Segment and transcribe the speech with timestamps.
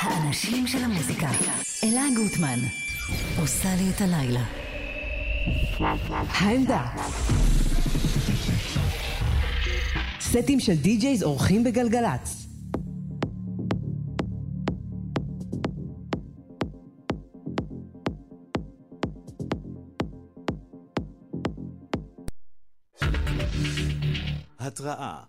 [0.00, 1.30] האנשים של המוזיקה.
[1.84, 2.58] אלה גוטמן.
[3.40, 4.44] עושה לי את הלילה.
[6.28, 6.86] העמדה.
[10.20, 12.46] סטים של די-ג'ייז אורחים בגלגלצ.
[24.58, 25.24] התראה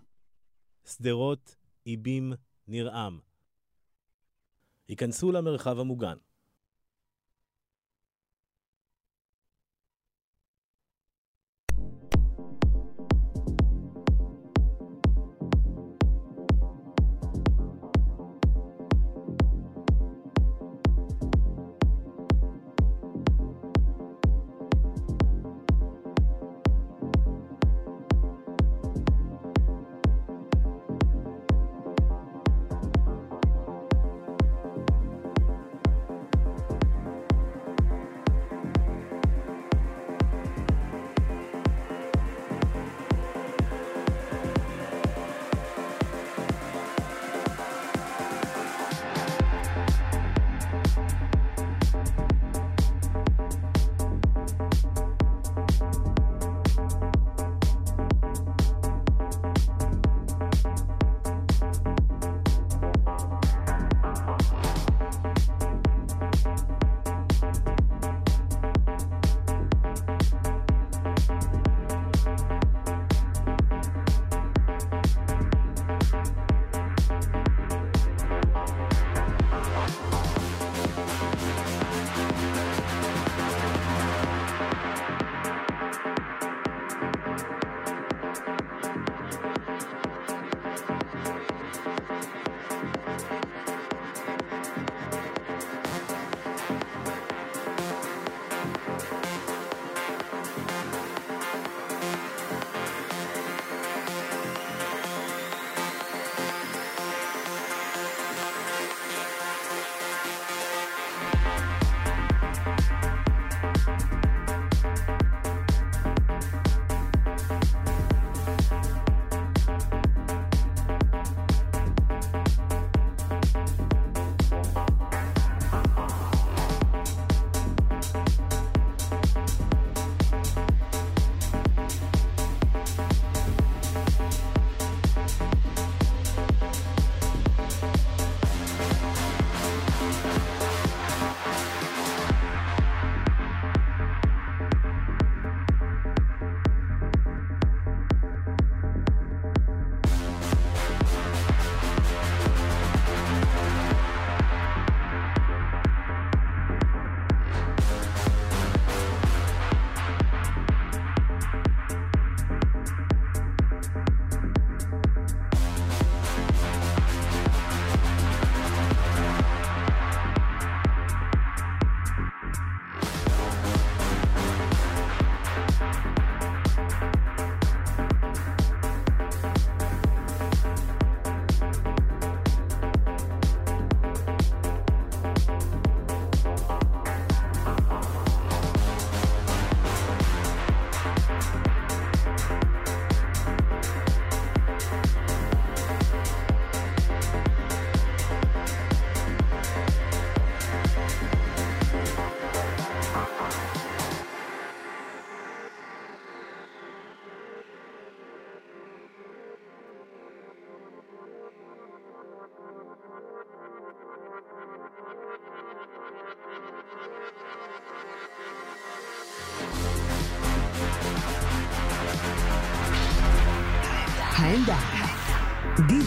[0.86, 1.56] שדרות,
[1.86, 2.32] איבים,
[2.68, 3.29] נרעם.
[4.90, 6.16] היכנסו למרחב המוגן.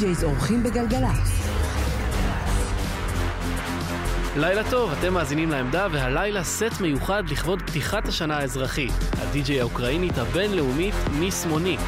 [0.03, 1.47] די-ג'ייז אורחים בגלגלצ.
[4.38, 8.92] לילה טוב, אתם מאזינים לעמדה, והלילה סט מיוחד לכבוד פתיחת השנה האזרחית.
[9.22, 11.80] הדי-ג'יי האוקראינית הבינלאומית מיס מוניק.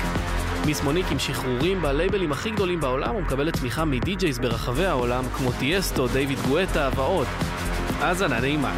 [0.65, 6.07] מיס מוניק עם שחרורים בלייבלים הכי גדולים בעולם ומקבלת תמיכה מדי-ג'ייז ברחבי העולם כמו טיאסטו,
[6.07, 7.27] דיוויד גואטה ועוד.
[7.99, 8.73] האזנה נעימה.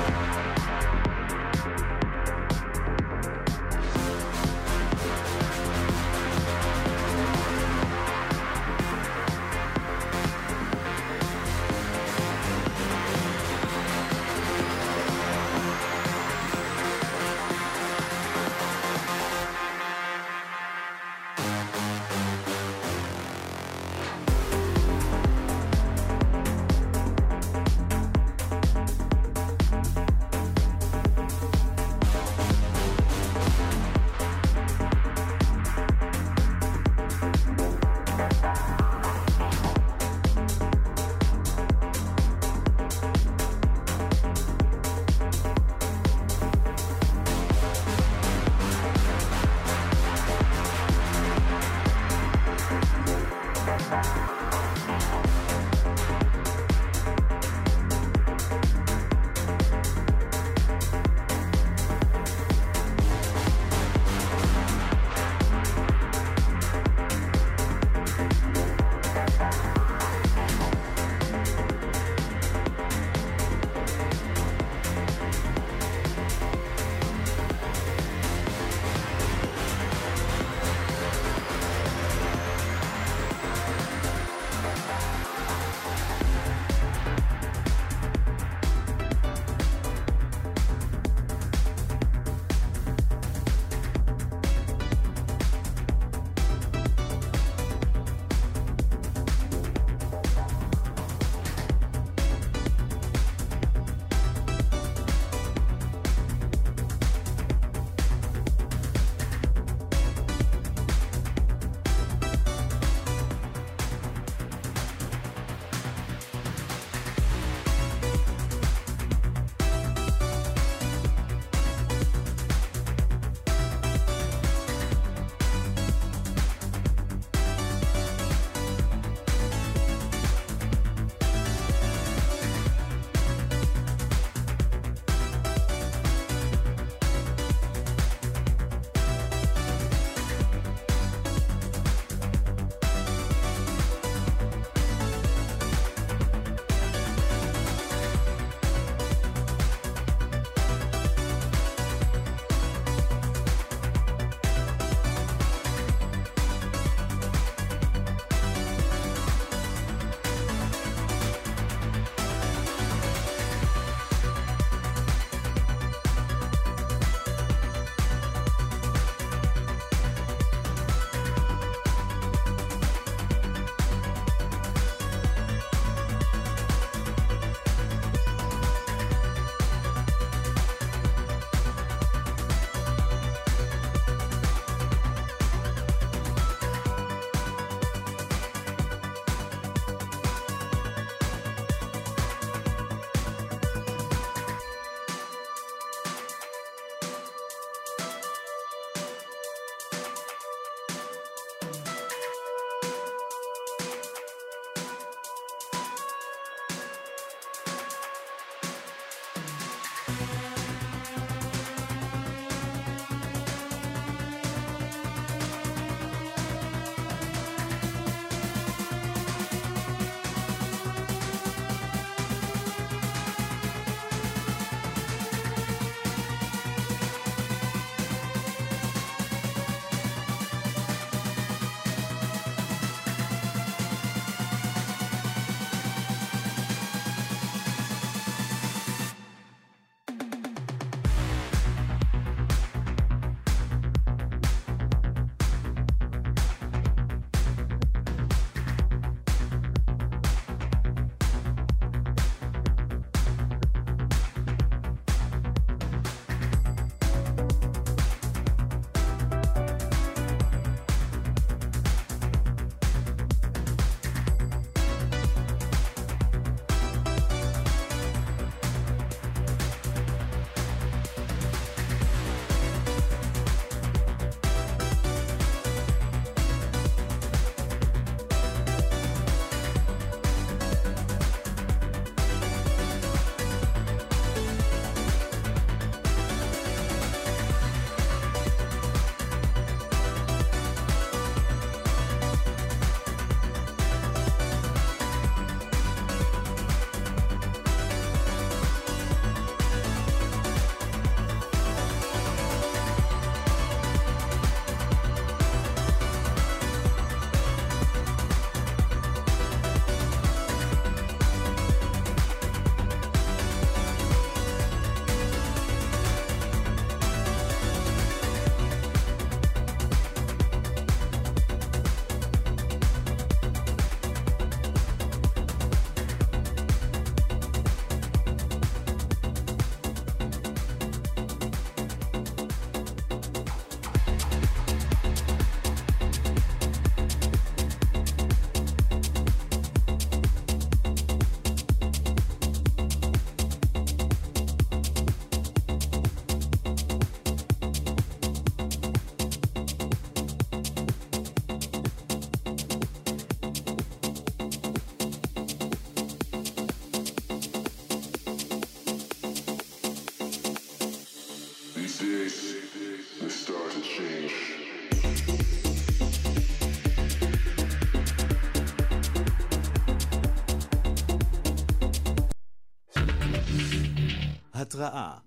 [374.77, 375.17] התראה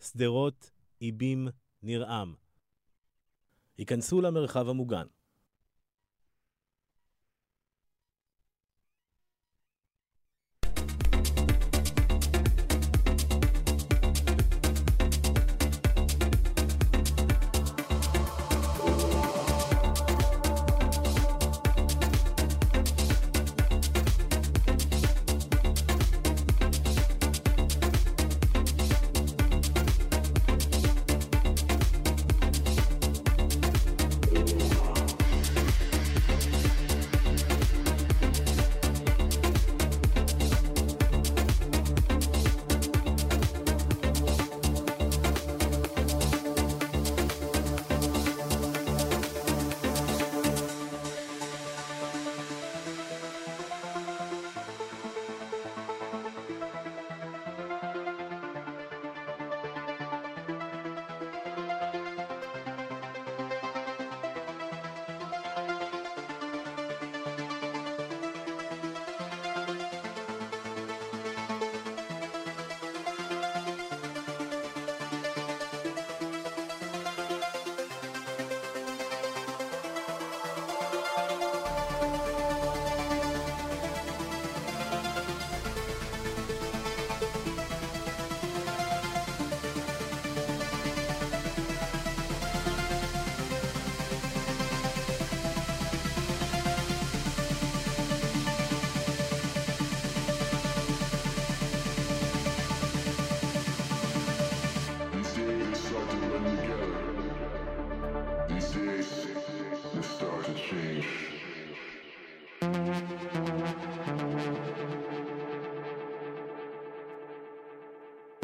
[0.00, 1.48] שדרות, איבים,
[1.82, 2.34] נרעם.
[3.78, 5.06] היכנסו למרחב המוגן.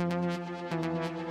[0.09, 1.26] Música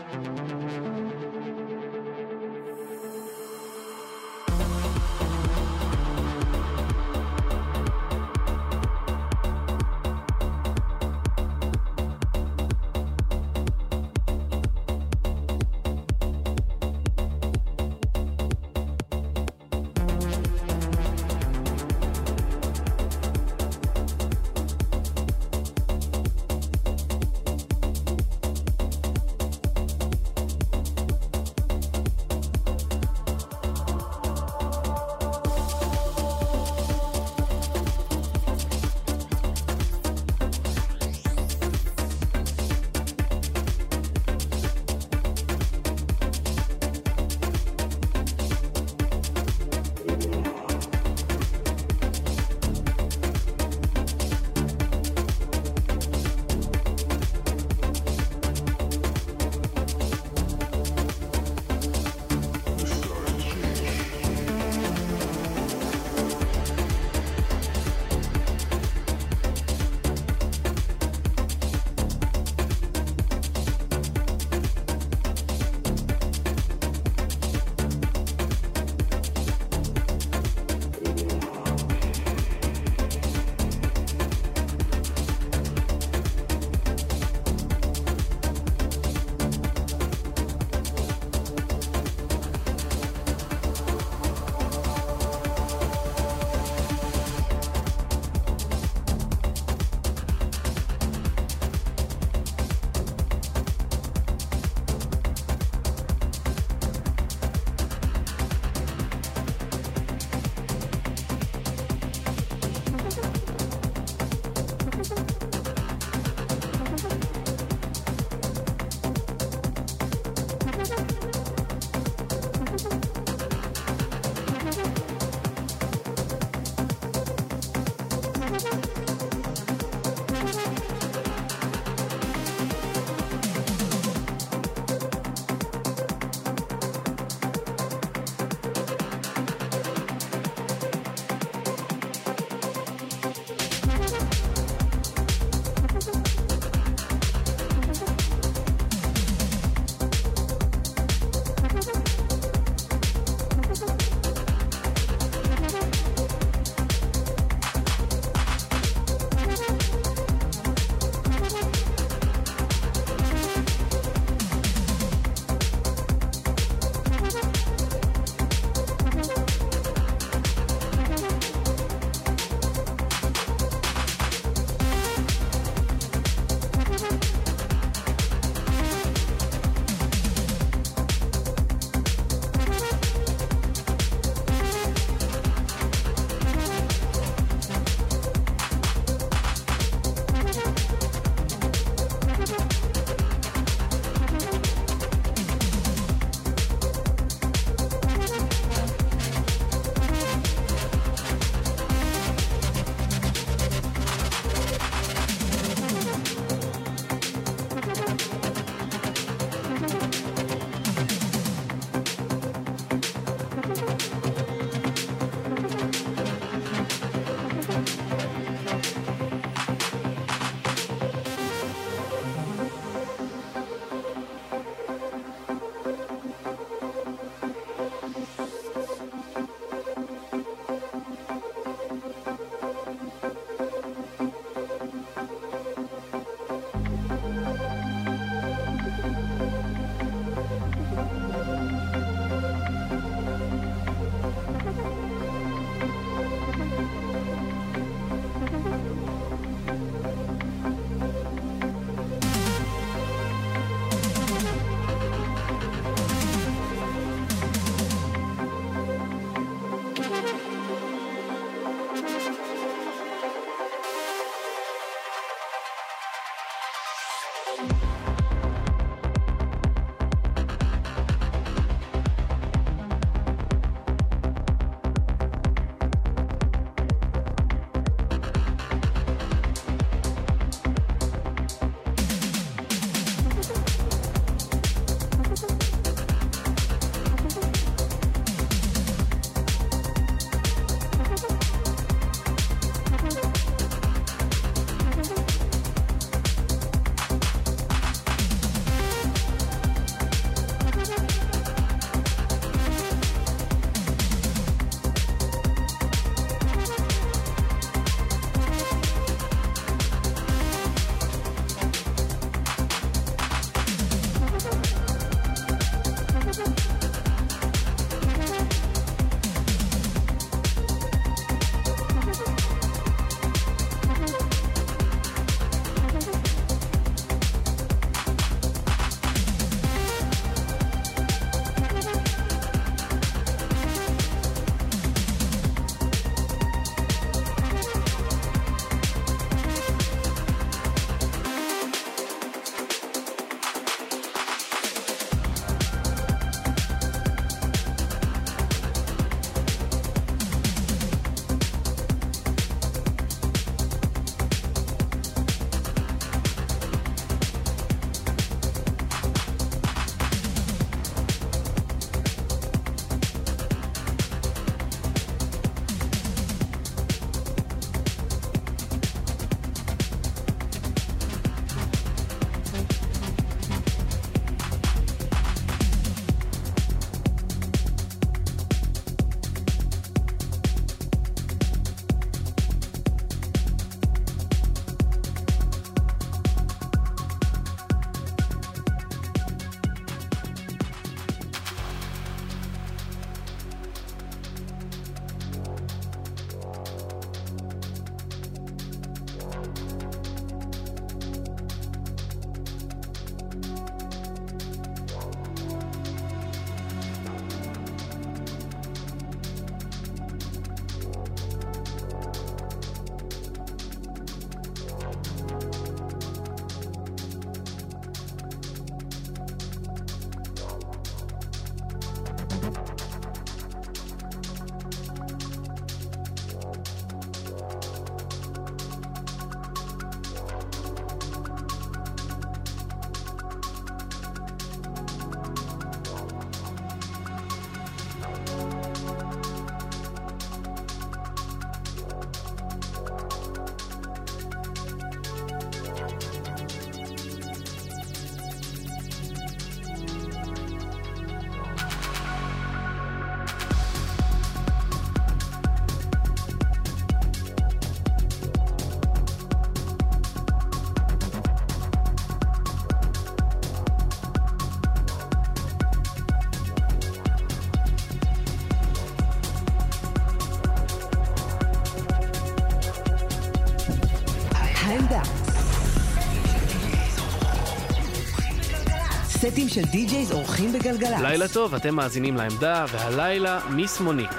[479.35, 481.01] סטים של די-ג'ייז אורחים בגלגלצ.
[481.01, 484.11] לילה טוב, אתם מאזינים לעמדה, והלילה מיס מוניק.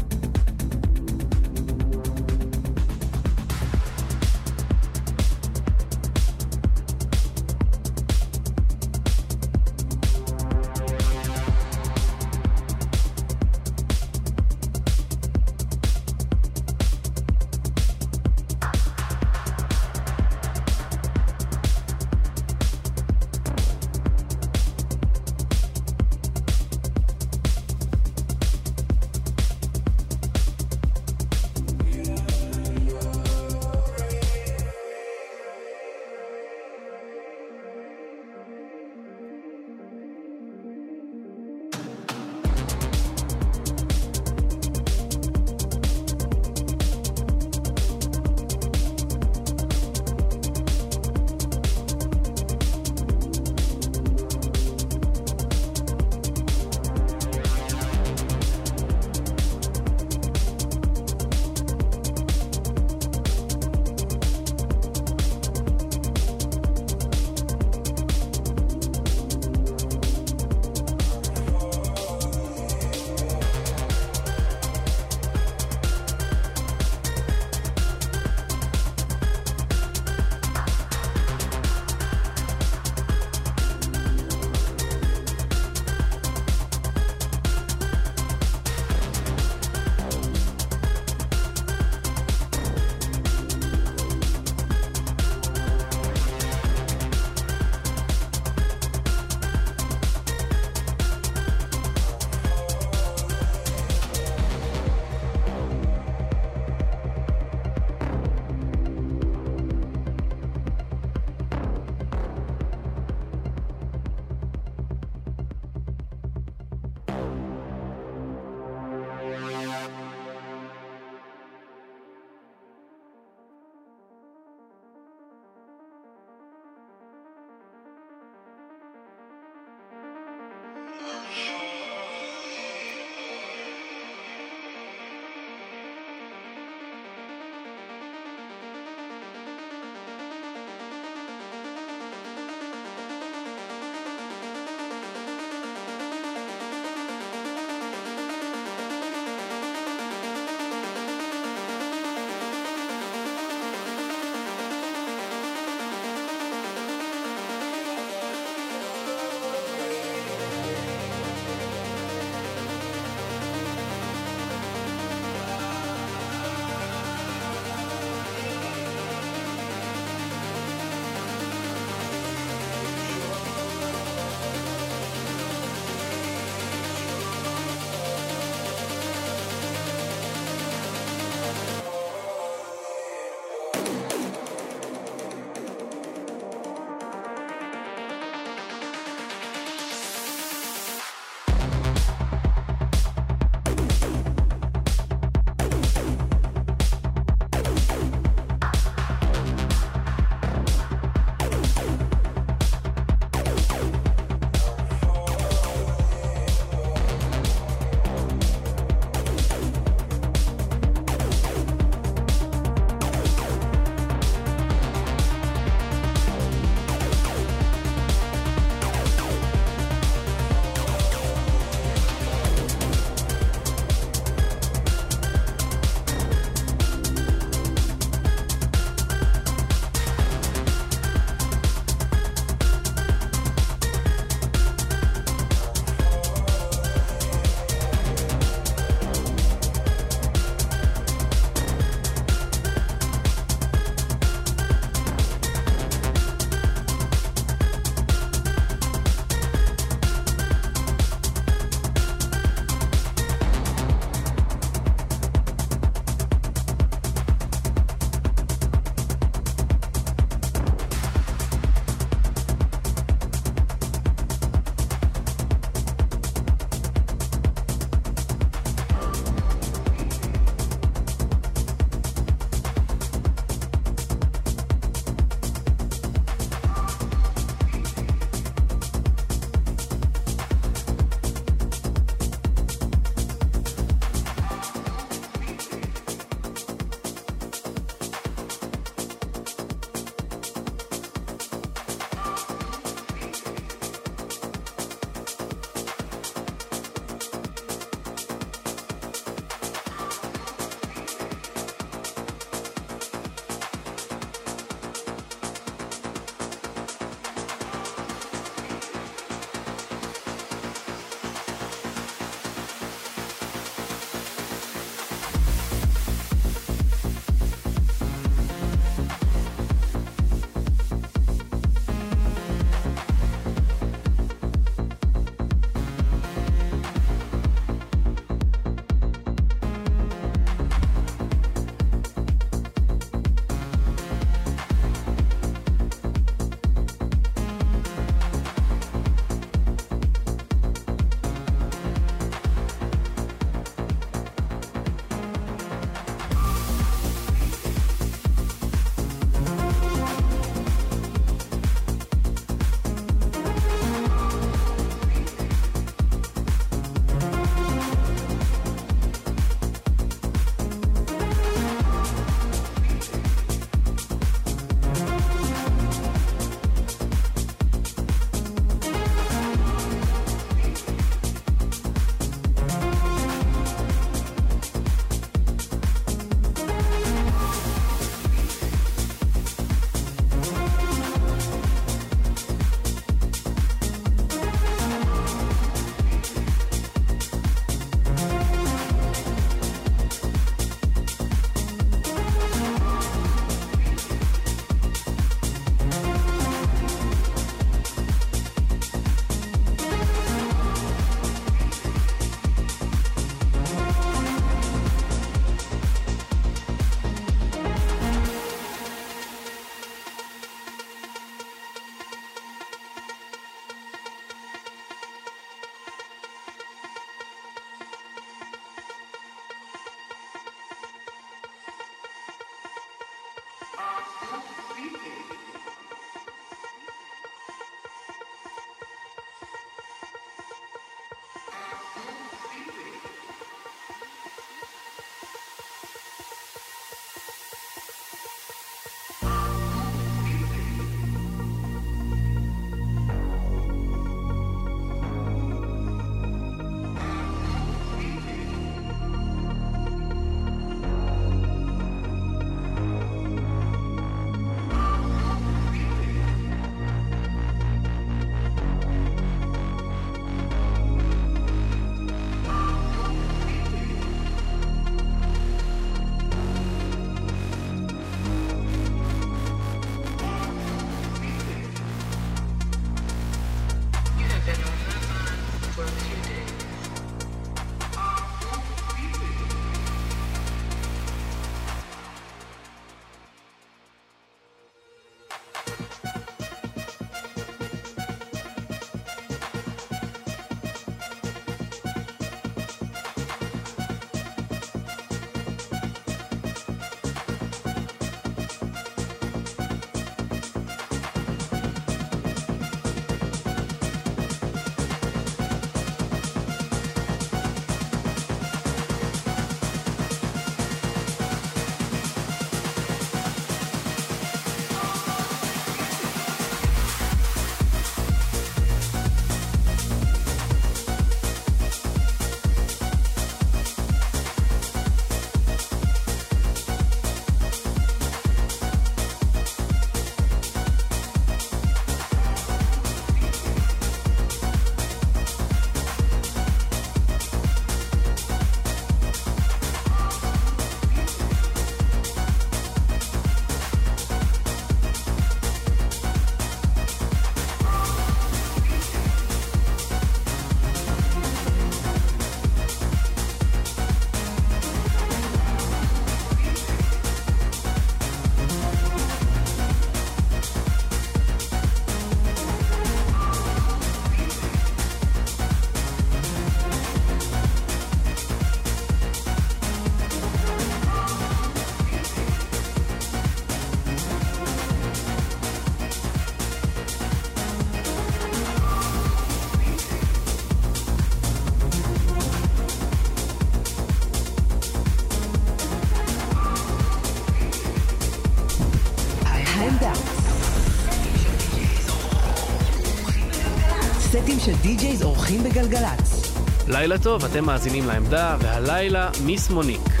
[594.51, 596.33] סטים של די-ג'ייז אורחים בגלגלצ.
[596.67, 600.00] לילה טוב, אתם מאזינים לעמדה, והלילה מיס מוניק.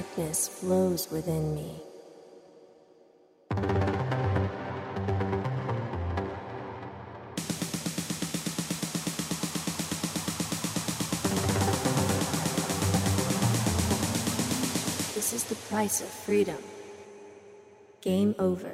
[0.00, 1.82] Darkness flows within me.
[15.14, 16.56] This is the price of freedom.
[18.00, 18.72] Game over.